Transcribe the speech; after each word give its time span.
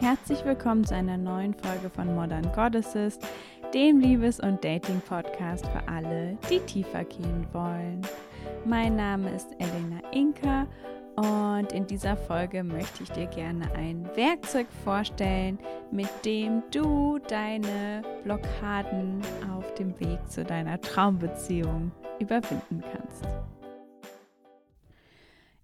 Herzlich 0.00 0.44
willkommen 0.44 0.84
zu 0.84 0.94
einer 0.94 1.16
neuen 1.16 1.54
Folge 1.54 1.90
von 1.90 2.14
Modern 2.14 2.50
Goddesses, 2.52 3.18
dem 3.74 3.98
Liebes- 3.98 4.38
und 4.38 4.62
Dating-Podcast 4.62 5.66
für 5.66 5.88
alle, 5.88 6.36
die 6.48 6.60
tiefer 6.60 7.04
gehen 7.04 7.46
wollen. 7.52 8.02
Mein 8.64 8.96
Name 8.96 9.30
ist 9.30 9.48
Elena 9.58 10.00
Inka 10.12 10.66
und 11.16 11.72
in 11.72 11.86
dieser 11.86 12.16
Folge 12.16 12.62
möchte 12.62 13.02
ich 13.02 13.10
dir 13.10 13.26
gerne 13.26 13.72
ein 13.74 14.04
Werkzeug 14.14 14.66
vorstellen, 14.84 15.58
mit 15.90 16.08
dem 16.24 16.62
du 16.70 17.18
deine 17.28 18.02
Blockaden 18.22 19.22
auf 19.50 19.74
dem 19.74 19.98
Weg 19.98 20.18
zu 20.28 20.44
deiner 20.44 20.80
Traumbeziehung 20.80 21.90
überwinden 22.20 22.82
kannst. 22.92 23.24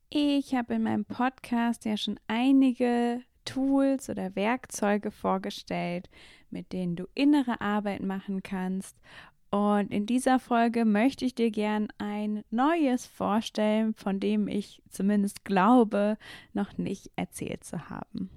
Ich 0.08 0.54
habe 0.54 0.74
in 0.74 0.82
meinem 0.82 1.04
Podcast 1.04 1.84
ja 1.84 1.96
schon 1.96 2.18
einige 2.26 3.22
Tools 3.44 4.08
oder 4.08 4.34
Werkzeuge 4.36 5.10
vorgestellt, 5.10 6.08
mit 6.50 6.72
denen 6.72 6.96
du 6.96 7.06
innere 7.14 7.60
Arbeit 7.60 8.02
machen 8.02 8.42
kannst. 8.42 8.96
Und 9.52 9.92
in 9.92 10.06
dieser 10.06 10.40
Folge 10.40 10.84
möchte 10.84 11.24
ich 11.24 11.36
dir 11.36 11.52
gern 11.52 11.88
ein 11.98 12.42
neues 12.50 13.06
vorstellen, 13.06 13.94
von 13.94 14.18
dem 14.18 14.48
ich 14.48 14.82
zumindest 14.90 15.44
glaube, 15.44 16.16
noch 16.52 16.76
nicht 16.78 17.12
erzählt 17.14 17.62
zu 17.62 17.88
haben. 17.88 18.28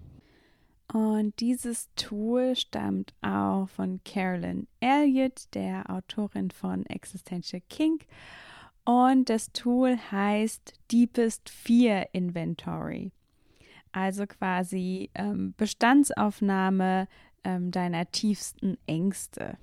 Und 0.94 1.40
dieses 1.40 1.90
Tool 1.96 2.55
stammt 2.55 3.16
auch 3.22 3.68
von 3.70 4.02
Carolyn 4.04 4.68
Elliott, 4.82 5.46
der 5.55 5.90
Autorin 5.90 6.52
von 6.52 6.86
Existential 6.86 7.62
Kink. 7.70 8.05
Und 8.84 9.29
das 9.29 9.52
Tool 9.52 9.98
heißt 10.12 10.74
Deepest 10.91 11.50
Fear 11.50 12.10
Inventory 12.13 13.12
also 13.96 14.27
quasi 14.27 15.10
ähm, 15.16 15.54
Bestandsaufnahme 15.55 17.07
ähm, 17.44 17.72
deiner 17.72 18.12
tiefsten 18.12 18.77
Ängste. 18.85 19.57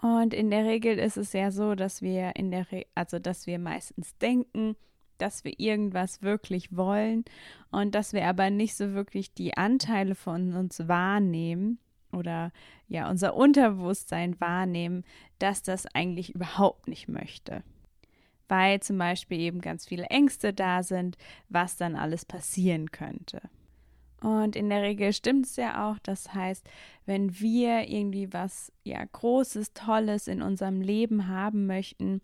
Und 0.00 0.32
in 0.34 0.50
der 0.50 0.64
Regel 0.64 0.98
ist 0.98 1.16
es 1.16 1.32
ja 1.32 1.50
so, 1.50 1.74
dass 1.74 2.02
wir 2.02 2.34
in 2.36 2.50
der 2.50 2.70
Re 2.72 2.86
also 2.94 3.18
dass 3.18 3.46
wir 3.46 3.58
meistens 3.58 4.16
denken, 4.18 4.76
dass 5.18 5.44
wir 5.44 5.58
irgendwas 5.58 6.22
wirklich 6.22 6.74
wollen 6.76 7.24
und 7.70 7.94
dass 7.94 8.12
wir 8.12 8.26
aber 8.26 8.50
nicht 8.50 8.74
so 8.74 8.94
wirklich 8.94 9.34
die 9.34 9.56
Anteile 9.56 10.14
von 10.14 10.54
uns 10.54 10.88
wahrnehmen 10.88 11.78
oder 12.10 12.52
ja 12.88 13.08
unser 13.10 13.34
Unterbewusstsein 13.34 14.40
wahrnehmen, 14.40 15.04
dass 15.38 15.62
das 15.62 15.86
eigentlich 15.94 16.34
überhaupt 16.34 16.88
nicht 16.88 17.08
möchte 17.08 17.62
weil 18.52 18.80
zum 18.80 18.98
Beispiel 18.98 19.40
eben 19.40 19.62
ganz 19.62 19.86
viele 19.86 20.04
Ängste 20.10 20.52
da 20.52 20.82
sind, 20.82 21.16
was 21.48 21.78
dann 21.78 21.96
alles 21.96 22.26
passieren 22.26 22.90
könnte. 22.90 23.40
Und 24.22 24.54
in 24.54 24.68
der 24.68 24.82
Regel 24.82 25.12
stimmt 25.12 25.46
es 25.46 25.56
ja 25.56 25.90
auch. 25.90 25.98
Das 25.98 26.32
heißt, 26.32 26.64
wenn 27.06 27.40
wir 27.40 27.88
irgendwie 27.88 28.32
was 28.32 28.72
ja 28.84 29.04
Großes, 29.04 29.72
Tolles 29.74 30.28
in 30.28 30.42
unserem 30.42 30.80
Leben 30.80 31.28
haben 31.28 31.66
möchten, 31.66 32.20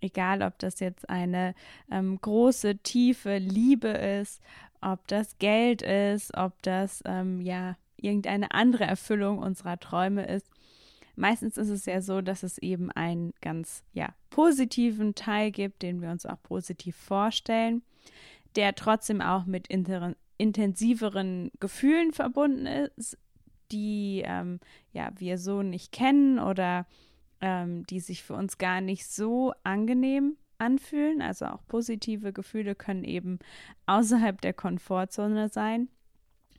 egal 0.00 0.42
ob 0.42 0.58
das 0.58 0.80
jetzt 0.80 1.08
eine 1.10 1.54
ähm, 1.90 2.20
große, 2.20 2.78
tiefe 2.78 3.38
Liebe 3.38 3.88
ist, 3.88 4.40
ob 4.80 5.06
das 5.08 5.38
Geld 5.38 5.82
ist, 5.82 6.36
ob 6.36 6.62
das 6.62 7.02
ähm, 7.04 7.40
ja 7.40 7.76
irgendeine 7.96 8.52
andere 8.52 8.84
Erfüllung 8.84 9.38
unserer 9.38 9.78
Träume 9.78 10.26
ist, 10.26 10.48
Meistens 11.20 11.58
ist 11.58 11.68
es 11.68 11.84
ja 11.84 12.00
so, 12.00 12.22
dass 12.22 12.42
es 12.42 12.56
eben 12.56 12.90
einen 12.92 13.34
ganz 13.42 13.84
ja, 13.92 14.08
positiven 14.30 15.14
Teil 15.14 15.50
gibt, 15.50 15.82
den 15.82 16.00
wir 16.00 16.08
uns 16.10 16.24
auch 16.24 16.42
positiv 16.42 16.96
vorstellen, 16.96 17.82
der 18.56 18.74
trotzdem 18.74 19.20
auch 19.20 19.44
mit 19.44 19.68
intensiveren 20.40 21.50
Gefühlen 21.60 22.12
verbunden 22.12 22.66
ist, 22.66 23.18
die 23.70 24.22
ähm, 24.24 24.58
ja, 24.92 25.12
wir 25.16 25.38
so 25.38 25.62
nicht 25.62 25.92
kennen 25.92 26.38
oder 26.38 26.86
ähm, 27.40 27.86
die 27.86 28.00
sich 28.00 28.22
für 28.22 28.34
uns 28.34 28.58
gar 28.58 28.80
nicht 28.80 29.06
so 29.06 29.52
angenehm 29.62 30.36
anfühlen. 30.58 31.22
Also 31.22 31.46
auch 31.46 31.66
positive 31.66 32.32
Gefühle 32.32 32.74
können 32.74 33.04
eben 33.04 33.38
außerhalb 33.86 34.40
der 34.40 34.54
Komfortzone 34.54 35.48
sein. 35.48 35.88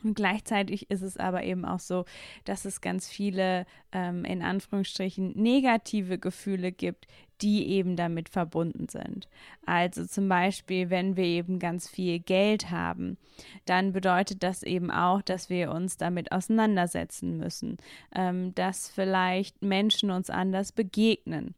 Und 0.03 0.16
gleichzeitig 0.16 0.89
ist 0.89 1.01
es 1.01 1.17
aber 1.17 1.44
eben 1.44 1.66
auch 1.66 1.79
so, 1.79 2.06
dass 2.45 2.66
es 2.66 2.81
ganz 2.81 3.07
viele 3.07 3.66
ähm, 3.91 4.25
in 4.25 4.41
Anführungsstrichen 4.41 5.34
negative 5.35 6.17
Gefühle 6.17 6.72
gibt, 6.72 7.07
die 7.41 7.67
eben 7.69 7.95
damit 7.95 8.29
verbunden 8.29 8.88
sind. 8.88 9.28
Also 9.66 10.06
zum 10.06 10.29
Beispiel, 10.29 10.89
wenn 10.89 11.16
wir 11.16 11.25
eben 11.25 11.59
ganz 11.59 11.89
viel 11.89 12.19
Geld 12.19 12.69
haben, 12.69 13.17
dann 13.66 13.94
bedeutet 13.94 14.44
das 14.44 14.63
eben 14.63 14.91
auch, 14.91 15.22
dass 15.22 15.50
wir 15.50 15.72
uns 15.72 15.97
damit 15.97 16.31
auseinandersetzen 16.31 17.38
müssen, 17.38 17.78
ähm, 18.16 18.53
dass 18.56 18.89
vielleicht 18.89 19.62
Menschen 19.62 20.12
uns 20.12 20.29
anders 20.29 20.72
begegnen 20.72 21.56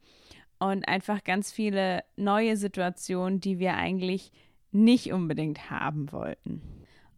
und 0.59 0.87
einfach 0.87 1.23
ganz 1.23 1.51
viele 1.51 2.03
neue 2.15 2.55
Situationen, 2.55 3.41
die 3.41 3.59
wir 3.59 3.75
eigentlich 3.75 4.31
nicht 4.71 5.11
unbedingt 5.11 5.69
haben 5.69 6.11
wollten. 6.11 6.61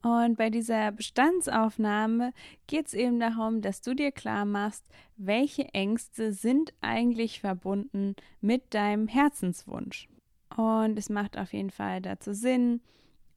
Und 0.06 0.38
bei 0.38 0.52
dieser 0.52 0.92
Bestandsaufnahme 0.92 2.32
geht 2.68 2.86
es 2.86 2.94
eben 2.94 3.20
darum, 3.20 3.64
dass 3.64 3.82
du 3.82 3.96
dir 3.96 4.12
klar 4.12 4.46
machst, 4.46 4.86
welche 5.18 5.74
Ängste 5.74 6.32
sind 6.32 6.76
eigentlich 6.80 7.40
verbunden 7.40 8.16
mit 8.40 8.76
deinem 8.76 9.08
Herzenswunsch. 9.08 10.08
Und 10.56 11.00
es 11.00 11.10
macht 11.10 11.40
auf 11.40 11.54
jeden 11.54 11.72
Fall 11.72 12.04
dazu 12.04 12.36
Sinn, 12.36 12.82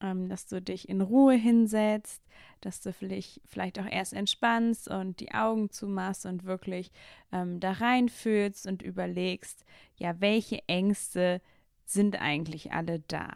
ähm, 0.02 0.28
dass 0.28 0.46
du 0.46 0.60
dich 0.60 0.90
in 0.90 1.00
Ruhe 1.00 1.36
hinsetzt, 1.36 2.22
dass 2.60 2.82
du 2.82 2.92
vielleicht, 2.92 3.40
auch 3.80 3.90
erst 3.90 4.12
entspannst 4.12 4.88
und 4.88 5.20
die 5.20 5.32
Augen 5.32 5.70
zumachst 5.70 6.26
und 6.26 6.44
wirklich 6.44 6.90
ähm, 7.32 7.60
da 7.60 7.72
reinfühlst 7.72 8.66
und 8.66 8.82
überlegst, 8.82 9.64
ja, 9.96 10.20
welche 10.20 10.60
Ängste 10.68 11.40
sind 11.86 12.20
eigentlich 12.20 12.72
alle 12.72 13.00
da. 13.08 13.32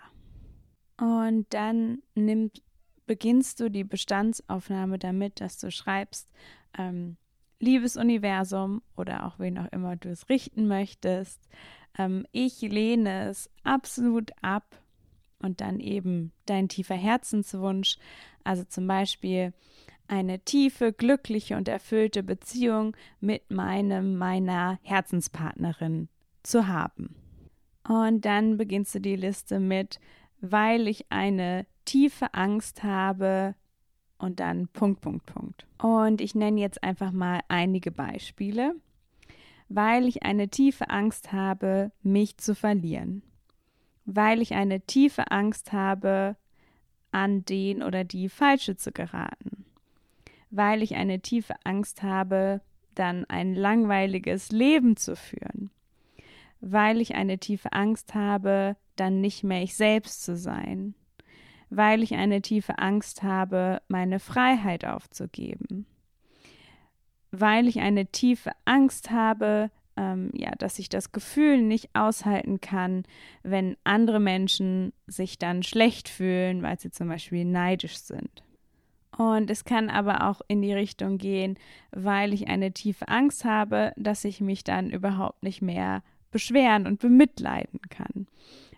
Und 0.99 1.47
dann 1.55 2.03
nimm 2.15 2.51
beginnst 3.07 3.61
du 3.61 3.71
die 3.71 3.85
Bestandsaufnahme 3.85 4.99
damit, 4.99 5.41
dass 5.41 5.59
du 5.59 5.71
schreibst, 5.71 6.31
ähm, 6.79 7.17
liebes 7.59 7.97
Universum 7.97 8.83
oder 8.97 9.27
auch 9.27 9.39
wen 9.39 9.59
auch 9.59 9.71
immer 9.73 9.97
du 9.97 10.11
es 10.11 10.29
richten 10.29 10.67
möchtest, 10.67 11.41
ähm, 11.99 12.27
ich 12.33 12.61
lehne 12.61 13.29
es 13.29 13.51
absolut 13.63 14.33
ab 14.43 14.77
und 15.39 15.61
dann 15.61 15.81
eben 15.81 16.33
dein 16.47 16.69
tiefer 16.69 16.95
Herzenswunsch, 16.95 17.97
also 18.45 18.65
zum 18.65 18.87
Beispiel 18.87 19.53
eine 20.09 20.41
tiefe, 20.41 20.93
glückliche 20.93 21.57
und 21.57 21.69
erfüllte 21.69 22.23
Beziehung 22.23 22.97
mit 23.21 23.51
meinem, 23.51 24.17
meiner 24.19 24.79
Herzenspartnerin 24.83 26.09
zu 26.43 26.67
haben. 26.67 27.15
Und 27.89 28.25
dann 28.25 28.57
beginnst 28.57 28.95
du 28.95 29.01
die 29.01 29.17
Liste 29.17 29.59
mit, 29.59 30.01
weil 30.41 30.87
ich 30.87 31.07
eine 31.11 31.67
tiefe 31.85 32.35
Angst 32.35 32.83
habe 32.83 33.55
und 34.19 34.41
dann 34.41 34.69
Punkt, 34.69 35.01
Punkt, 35.01 35.27
Punkt. 35.27 35.67
Und 35.79 36.21
ich 36.21 36.35
nenne 36.35 36.61
jetzt 36.61 36.83
einfach 36.83 37.13
mal 37.13 37.41
einige 37.49 37.91
Beispiele, 37.91 38.75
weil 39.69 40.07
ich 40.07 40.23
eine 40.23 40.49
tiefe 40.49 40.91
Angst 40.91 41.33
habe, 41.33 41.93
mich 42.03 42.37
zu 42.39 42.55
verlieren, 42.55 43.23
weil 44.05 44.41
ich 44.41 44.55
eine 44.55 44.81
tiefe 44.83 45.31
Angst 45.31 45.73
habe, 45.73 46.37
an 47.13 47.45
den 47.45 47.83
oder 47.83 48.05
die 48.05 48.29
Falsche 48.29 48.77
zu 48.77 48.91
geraten, 48.91 49.67
weil 50.51 50.83
ich 50.83 50.97
eine 50.97 51.21
tiefe 51.21 51.55
Angst 51.65 52.03
habe, 52.03 52.63
dann 52.95 53.25
ein 53.27 53.55
langweiliges 53.55 54.51
Leben 54.51 54.97
zu 54.97 55.15
führen, 55.15 55.71
weil 56.61 57.01
ich 57.01 57.15
eine 57.15 57.39
tiefe 57.39 57.73
Angst 57.73 58.15
habe, 58.15 58.77
dann 58.97 59.21
nicht 59.21 59.45
mehr 59.45 59.63
ich 59.63 59.77
selbst 59.77 60.23
zu 60.23 60.37
sein, 60.37 60.95
weil 61.75 62.03
ich 62.03 62.15
eine 62.15 62.43
tiefe 62.43 62.79
Angst 62.79 63.23
habe, 63.23 63.81
meine 63.89 64.21
Freiheit 64.21 64.85
aufzugeben, 64.85 65.87
weil 67.31 67.67
ich 67.67 67.81
eine 67.81 68.07
tiefe 68.07 68.51
Angst 68.67 69.11
habe, 69.11 69.71
ähm, 69.97 70.31
ja, 70.35 70.51
dass 70.59 70.79
ich 70.79 70.91
das 70.91 71.13
Gefühl 71.13 71.63
nicht 71.63 71.89
aushalten 71.95 72.61
kann, 72.61 73.05
wenn 73.43 73.77
andere 73.85 74.21
Menschen 74.21 74.93
sich 75.07 75.39
dann 75.39 75.63
schlecht 75.63 76.11
fühlen, 76.11 76.63
weil 76.63 76.79
sie 76.79 76.91
zum 76.91 77.09
Beispiel 77.09 77.47
neidisch 77.47 77.97
sind. 77.97 78.43
Und 79.17 79.51
es 79.51 79.65
kann 79.65 79.89
aber 79.89 80.29
auch 80.29 80.43
in 80.49 80.61
die 80.61 80.75
Richtung 80.75 81.17
gehen, 81.17 81.59
weil 81.91 82.35
ich 82.35 82.49
eine 82.49 82.73
tiefe 82.73 83.09
Angst 83.09 83.47
habe, 83.47 83.93
dass 83.97 84.25
ich 84.25 84.43
mich 84.43 84.63
dann 84.63 84.91
überhaupt 84.91 85.43
nicht 85.43 85.63
mehr 85.63 86.03
beschweren 86.31 86.87
und 86.87 87.01
bemitleiden 87.01 87.81
kann 87.89 88.27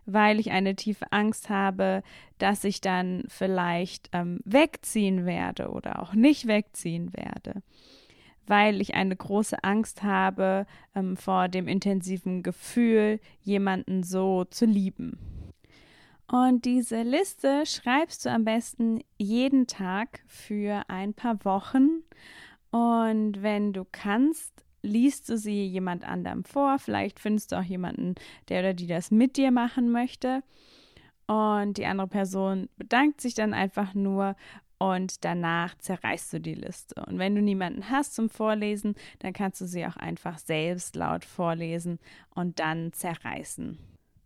weil 0.06 0.40
ich 0.40 0.50
eine 0.50 0.76
tiefe 0.76 1.12
Angst 1.12 1.48
habe, 1.48 2.02
dass 2.38 2.64
ich 2.64 2.80
dann 2.80 3.24
vielleicht 3.28 4.10
ähm, 4.12 4.40
wegziehen 4.44 5.26
werde 5.26 5.70
oder 5.70 6.02
auch 6.02 6.14
nicht 6.14 6.46
wegziehen 6.46 7.12
werde, 7.14 7.62
weil 8.46 8.80
ich 8.80 8.94
eine 8.94 9.16
große 9.16 9.62
Angst 9.62 10.02
habe 10.02 10.66
ähm, 10.94 11.16
vor 11.16 11.48
dem 11.48 11.68
intensiven 11.68 12.42
Gefühl, 12.42 13.20
jemanden 13.42 14.02
so 14.02 14.44
zu 14.44 14.66
lieben. 14.66 15.18
Und 16.26 16.64
diese 16.64 17.02
Liste 17.02 17.66
schreibst 17.66 18.24
du 18.24 18.30
am 18.30 18.44
besten 18.44 19.00
jeden 19.18 19.66
Tag 19.66 20.20
für 20.26 20.82
ein 20.88 21.14
paar 21.14 21.44
Wochen. 21.44 22.02
Und 22.70 23.42
wenn 23.42 23.72
du 23.72 23.84
kannst, 23.90 24.63
liest 24.84 25.28
du 25.28 25.36
sie 25.36 25.66
jemand 25.66 26.04
anderem 26.04 26.44
vor. 26.44 26.78
Vielleicht 26.78 27.18
findest 27.18 27.52
du 27.52 27.56
auch 27.56 27.64
jemanden, 27.64 28.14
der 28.48 28.60
oder 28.60 28.74
die 28.74 28.86
das 28.86 29.10
mit 29.10 29.36
dir 29.36 29.50
machen 29.50 29.90
möchte. 29.90 30.42
Und 31.26 31.78
die 31.78 31.86
andere 31.86 32.08
Person 32.08 32.68
bedankt 32.76 33.20
sich 33.20 33.34
dann 33.34 33.54
einfach 33.54 33.94
nur 33.94 34.36
und 34.78 35.24
danach 35.24 35.76
zerreißt 35.78 36.34
du 36.34 36.40
die 36.40 36.54
Liste. 36.54 37.02
Und 37.06 37.18
wenn 37.18 37.34
du 37.34 37.40
niemanden 37.40 37.88
hast 37.88 38.14
zum 38.14 38.28
Vorlesen, 38.28 38.94
dann 39.20 39.32
kannst 39.32 39.60
du 39.60 39.66
sie 39.66 39.86
auch 39.86 39.96
einfach 39.96 40.38
selbst 40.38 40.96
laut 40.96 41.24
vorlesen 41.24 41.98
und 42.34 42.58
dann 42.60 42.92
zerreißen. 42.92 43.78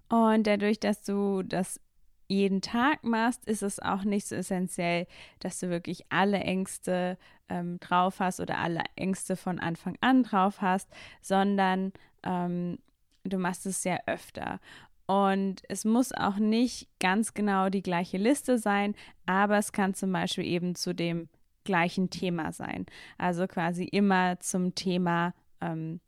Und 0.08 0.46
dadurch, 0.46 0.81
dass 0.81 1.02
du 1.02 1.43
das 1.43 1.81
jeden 2.28 2.60
Tag 2.60 3.02
machst, 3.04 3.44
ist 3.46 3.62
es 3.62 3.80
auch 3.80 4.04
nicht 4.04 4.26
so 4.26 4.36
essentiell, 4.36 5.06
dass 5.40 5.58
du 5.58 5.70
wirklich 5.70 6.04
alle 6.10 6.38
Ängste 6.38 7.19
ähm, 7.48 7.80
drauf 7.80 8.20
hast 8.20 8.40
oder 8.40 8.58
alle 8.58 8.82
Ängste 8.96 9.36
von 9.36 9.58
Anfang 9.58 9.96
an 10.00 10.22
drauf 10.22 10.60
hast, 10.60 10.88
sondern 11.22 11.92
ähm, 12.22 12.78
du 13.25 13.38
machst 13.38 13.66
es 13.66 13.82
sehr 13.82 14.06
öfter. 14.06 14.60
Und 15.06 15.62
es 15.70 15.86
muss 15.86 16.12
auch 16.12 16.36
nicht 16.36 16.88
ganz 17.00 17.32
genau 17.32 17.70
die 17.70 17.82
gleiche 17.82 18.19
Liste 18.19 18.58
sein, 18.58 18.94
aber 19.25 19.56
es 19.56 19.72
kann 19.72 19.94
zum 19.94 20.12
Beispiel 20.12 20.44
eben 20.44 20.75
zu 20.75 20.94
dem 20.94 21.30
gleichen 21.64 22.10
Thema 22.10 22.52
sein. 22.52 22.84
Also 23.16 23.46
quasi 23.46 23.84
immer 23.84 24.38
zum 24.40 24.75
Thema 24.75 25.32
ähm, 25.62 26.00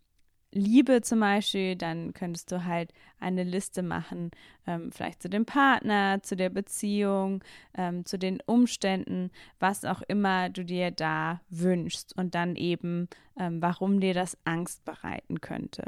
Liebe 0.52 1.00
zum 1.02 1.20
Beispiel, 1.20 1.76
dann 1.76 2.12
könntest 2.12 2.50
du 2.50 2.64
halt 2.64 2.92
eine 3.20 3.44
Liste 3.44 3.82
machen, 3.82 4.32
ähm, 4.66 4.90
vielleicht 4.90 5.22
zu 5.22 5.28
dem 5.28 5.46
Partner, 5.46 6.22
zu 6.22 6.34
der 6.34 6.50
Beziehung, 6.50 7.44
ähm, 7.74 8.04
zu 8.04 8.18
den 8.18 8.40
Umständen, 8.46 9.30
was 9.60 9.84
auch 9.84 10.02
immer 10.02 10.48
du 10.48 10.64
dir 10.64 10.90
da 10.90 11.40
wünschst 11.50 12.16
und 12.16 12.34
dann 12.34 12.56
eben, 12.56 13.08
ähm, 13.38 13.62
warum 13.62 14.00
dir 14.00 14.14
das 14.14 14.36
Angst 14.44 14.84
bereiten 14.84 15.40
könnte. 15.40 15.84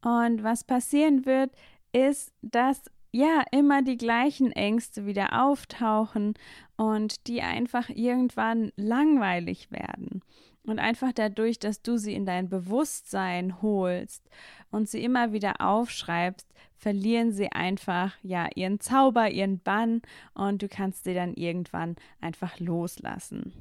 Und 0.00 0.42
was 0.42 0.64
passieren 0.64 1.26
wird, 1.26 1.50
ist, 1.92 2.32
dass 2.40 2.82
ja 3.12 3.42
immer 3.50 3.82
die 3.82 3.96
gleichen 3.96 4.52
Ängste 4.52 5.06
wieder 5.06 5.42
auftauchen 5.42 6.34
und 6.76 7.26
die 7.26 7.42
einfach 7.42 7.88
irgendwann 7.88 8.72
langweilig 8.76 9.70
werden. 9.70 10.22
Und 10.66 10.80
einfach 10.80 11.12
dadurch, 11.12 11.58
dass 11.58 11.80
du 11.80 11.96
sie 11.96 12.14
in 12.14 12.26
dein 12.26 12.48
Bewusstsein 12.48 13.62
holst 13.62 14.28
und 14.70 14.88
sie 14.88 15.02
immer 15.02 15.32
wieder 15.32 15.60
aufschreibst, 15.60 16.46
verlieren 16.76 17.32
sie 17.32 17.50
einfach 17.52 18.14
ja 18.22 18.48
ihren 18.54 18.80
Zauber, 18.80 19.30
ihren 19.30 19.60
Bann 19.60 20.02
und 20.34 20.62
du 20.62 20.68
kannst 20.68 21.04
sie 21.04 21.14
dann 21.14 21.34
irgendwann 21.34 21.96
einfach 22.20 22.58
loslassen. 22.58 23.52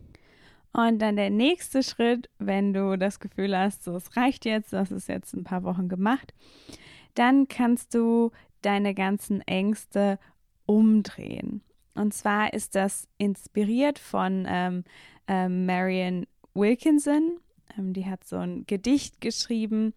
Und 0.74 1.00
dann 1.00 1.16
der 1.16 1.30
nächste 1.30 1.84
Schritt, 1.84 2.30
wenn 2.38 2.74
du 2.74 2.98
das 2.98 3.22
Gefühl 3.22 3.58
hast, 3.58 3.86
so 3.86 3.96
es 3.96 4.18
reicht 4.18 4.44
jetzt, 4.44 4.74
das 4.74 4.92
ist 4.92 5.08
jetzt 5.08 5.34
ein 5.34 5.46
paar 5.46 5.64
Wochen 5.64 5.88
gemacht, 5.88 6.34
dann 7.14 7.48
kannst 7.48 7.94
du 7.94 8.32
deine 8.62 8.94
ganzen 8.94 9.42
Ängste 9.42 10.20
umdrehen. 10.66 11.62
Und 11.94 12.14
zwar 12.14 12.54
ist 12.54 12.76
das 12.76 13.08
inspiriert 13.18 14.00
von 14.00 14.46
ähm, 14.50 14.84
ähm, 15.28 15.66
Marion 15.66 16.28
Wilkinson. 16.56 17.40
Ähm, 17.78 17.94
die 17.94 18.06
hat 18.06 18.24
so 18.24 18.38
ein 18.38 18.66
Gedicht 18.66 19.22
geschrieben. 19.22 19.94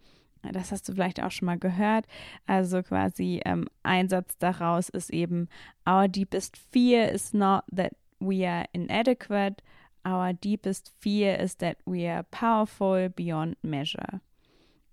Das 0.53 0.71
hast 0.71 0.87
du 0.87 0.93
vielleicht 0.93 1.21
auch 1.21 1.31
schon 1.31 1.47
mal 1.47 1.57
gehört. 1.57 2.05
Also 2.45 2.81
quasi 2.83 3.41
ähm, 3.45 3.67
ein 3.83 4.07
Satz 4.07 4.37
daraus 4.37 4.89
ist 4.89 5.09
eben, 5.09 5.49
Our 5.87 6.07
deepest 6.07 6.57
fear 6.71 7.11
is 7.11 7.33
not 7.33 7.63
that 7.75 7.93
we 8.19 8.47
are 8.47 8.65
inadequate. 8.71 9.57
Our 10.05 10.33
deepest 10.33 10.93
fear 10.99 11.37
is 11.39 11.57
that 11.57 11.77
we 11.85 12.09
are 12.09 12.23
powerful 12.23 13.09
beyond 13.09 13.57
measure. 13.63 14.21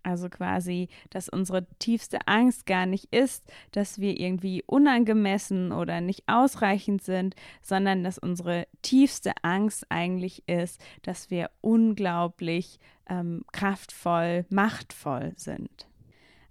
Also 0.06 0.28
quasi, 0.28 0.88
dass 1.10 1.28
unsere 1.28 1.66
tiefste 1.80 2.28
Angst 2.28 2.64
gar 2.64 2.86
nicht 2.86 3.12
ist, 3.12 3.44
dass 3.72 3.98
wir 3.98 4.20
irgendwie 4.20 4.62
unangemessen 4.64 5.72
oder 5.72 6.00
nicht 6.00 6.22
ausreichend 6.28 7.02
sind, 7.02 7.34
sondern 7.60 8.04
dass 8.04 8.16
unsere 8.16 8.68
tiefste 8.82 9.32
Angst 9.42 9.84
eigentlich 9.88 10.48
ist, 10.48 10.80
dass 11.02 11.28
wir 11.32 11.50
unglaublich 11.60 12.78
ähm, 13.10 13.42
kraftvoll, 13.50 14.46
machtvoll 14.48 15.32
sind. 15.34 15.88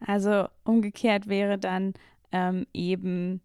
Also 0.06 0.50
umgekehrt 0.66 1.30
wäre 1.30 1.58
dann 1.58 1.94
ähm, 2.34 2.68
eben 2.74 3.40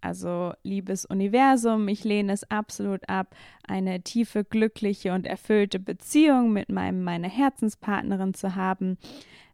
also 0.00 0.52
liebes 0.62 1.04
Universum, 1.04 1.88
ich 1.88 2.04
lehne 2.04 2.32
es 2.32 2.50
absolut 2.50 3.08
ab, 3.08 3.34
eine 3.66 4.02
tiefe, 4.02 4.44
glückliche 4.44 5.12
und 5.12 5.26
erfüllte 5.26 5.78
Beziehung 5.78 6.52
mit 6.52 6.70
meinem, 6.70 7.02
meiner 7.02 7.28
Herzenspartnerin 7.28 8.34
zu 8.34 8.54
haben, 8.54 8.98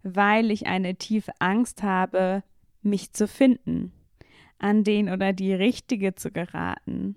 weil 0.03 0.51
ich 0.51 0.67
eine 0.67 0.97
tiefe 0.97 1.33
Angst 1.39 1.83
habe, 1.83 2.43
mich 2.83 3.13
zu 3.13 3.27
finden, 3.27 3.93
an 4.59 4.85
den 4.85 5.09
oder 5.09 5.33
die 5.33 5.53
Richtige 5.53 6.15
zu 6.15 6.31
geraten, 6.31 7.17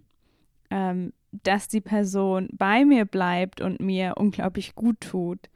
ähm, 0.70 1.14
dass 1.32 1.68
die 1.68 1.82
Person 1.82 2.50
bei 2.52 2.86
mir 2.86 3.06
bleibt 3.06 3.62
und 3.62 3.80
mir 3.80 4.16
unglaublich 4.18 4.76
gut 4.76 5.00
tut, 5.02 5.50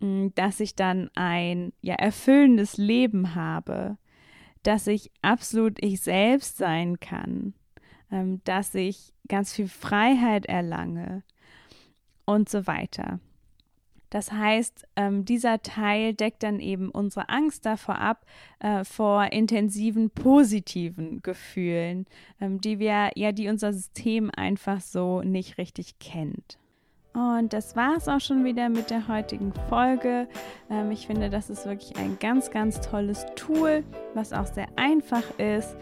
mm, 0.00 0.28
dass 0.34 0.60
ich 0.60 0.76
dann 0.76 1.10
ein 1.14 1.72
ja 1.80 1.94
erfüllendes 1.94 2.76
Leben 2.76 3.34
habe, 3.34 3.96
dass 4.62 4.86
ich 4.86 5.10
absolut 5.22 5.82
ich 5.82 6.00
selbst 6.00 6.56
sein 6.56 7.00
kann, 7.00 7.54
ähm, 8.10 8.40
dass 8.44 8.74
ich 8.74 9.12
ganz 9.28 9.52
viel 9.52 9.68
Freiheit 9.68 10.46
erlange 10.46 11.22
und 12.24 12.48
so 12.48 12.66
weiter. 12.66 13.20
Das 14.10 14.32
heißt, 14.32 14.86
ähm, 14.96 15.24
dieser 15.24 15.60
Teil 15.60 16.14
deckt 16.14 16.42
dann 16.42 16.60
eben 16.60 16.90
unsere 16.90 17.28
Angst 17.28 17.66
davor 17.66 17.98
ab, 17.98 18.24
äh, 18.58 18.84
vor 18.84 19.32
intensiven 19.32 20.10
positiven 20.10 21.20
Gefühlen, 21.20 22.06
ähm, 22.40 22.60
die 22.60 22.78
wir 22.78 23.10
ja, 23.16 23.32
die 23.32 23.48
unser 23.48 23.72
System 23.72 24.30
einfach 24.34 24.80
so 24.80 25.22
nicht 25.22 25.58
richtig 25.58 25.98
kennt. 25.98 26.58
Und 27.14 27.52
das 27.52 27.74
war 27.74 27.96
es 27.96 28.08
auch 28.08 28.20
schon 28.20 28.44
wieder 28.44 28.68
mit 28.68 28.90
der 28.90 29.08
heutigen 29.08 29.52
Folge. 29.68 30.28
Ähm, 30.70 30.90
ich 30.90 31.06
finde, 31.06 31.30
das 31.30 31.50
ist 31.50 31.66
wirklich 31.66 31.96
ein 31.96 32.18
ganz, 32.20 32.50
ganz 32.50 32.80
tolles 32.80 33.26
Tool, 33.34 33.82
was 34.14 34.32
auch 34.32 34.46
sehr 34.46 34.66
einfach 34.76 35.24
ist. 35.38 35.76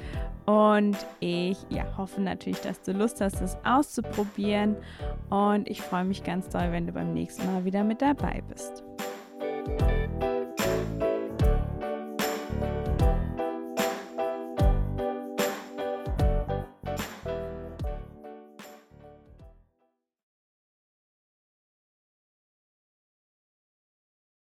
Und 0.46 0.96
ich 1.18 1.58
ja, 1.70 1.84
hoffe 1.96 2.20
natürlich, 2.20 2.60
dass 2.60 2.80
du 2.82 2.92
Lust 2.92 3.20
hast, 3.20 3.40
es 3.42 3.56
auszuprobieren. 3.64 4.76
Und 5.28 5.68
ich 5.68 5.82
freue 5.82 6.04
mich 6.04 6.22
ganz 6.22 6.48
doll, 6.48 6.70
wenn 6.70 6.86
du 6.86 6.92
beim 6.92 7.12
nächsten 7.12 7.44
Mal 7.52 7.64
wieder 7.64 7.82
mit 7.82 8.00
dabei 8.00 8.42
bist. 8.48 8.84